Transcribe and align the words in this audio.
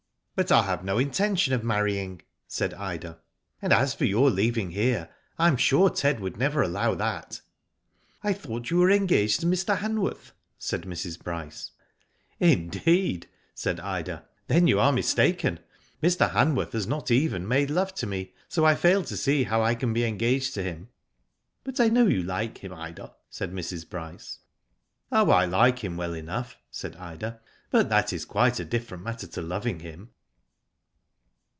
'* 0.33 0.35
But 0.41 0.51
I 0.51 0.63
have 0.63 0.83
no 0.83 0.97
intention 0.97 1.53
of 1.53 1.63
marrying," 1.63 2.23
said 2.47 2.73
Ida. 2.73 3.19
*' 3.39 3.61
And 3.61 3.71
as 3.71 3.93
for 3.93 4.05
your 4.05 4.31
leaving 4.31 4.71
here, 4.71 5.07
I 5.37 5.47
am 5.47 5.55
sure 5.55 5.91
Ted 5.91 6.19
would 6.19 6.35
never 6.35 6.63
allow 6.63 6.95
that." 6.95 7.41
I 8.23 8.33
thought 8.33 8.71
you 8.71 8.77
were 8.77 8.89
engaged 8.89 9.41
to 9.41 9.45
Mr. 9.45 9.77
Han 9.77 10.01
worth," 10.01 10.33
said 10.57 10.81
Mrs. 10.83 11.21
Bryce." 11.21 11.73
Indeed!" 12.55 13.29
said 13.53 13.79
Ida*" 13.81 14.25
Then 14.47 14.65
you 14.65 14.79
are 14.79 14.91
mistaken. 14.91 15.59
Mr. 16.01 16.31
Hanworth 16.31 16.71
has 16.71 16.87
not 16.87 17.11
even 17.11 17.47
made 17.47 17.69
love 17.69 17.93
to 17.95 18.07
me, 18.07 18.33
so 18.49 18.65
I 18.65 18.73
fail 18.73 19.03
to 19.03 19.17
see 19.17 19.43
how 19.43 19.61
I 19.61 19.75
can 19.75 19.93
be 19.93 20.05
engaged 20.05 20.55
to 20.55 20.63
him." 20.63 20.89
'* 21.25 21.63
But 21.65 21.79
I 21.79 21.89
know 21.89 22.07
you 22.07 22.23
like 22.23 22.63
him, 22.63 22.73
Ida," 22.73 23.13
said 23.29 23.53
Mrs. 23.53 23.87
Bryce. 23.87 24.39
"Oh, 25.11 25.29
I 25.29 25.45
like 25.45 25.83
him 25.83 25.97
well 25.97 26.15
enough,'^ 26.15 26.55
said 26.71 26.95
Ida, 26.95 27.39
"but 27.69 27.89
that 27.89 28.11
is 28.11 28.25
quite 28.25 28.59
a 28.59 28.65
different 28.65 29.03
matter 29.03 29.27
to 29.27 29.41
loving 29.43 29.81
him." 29.81 30.09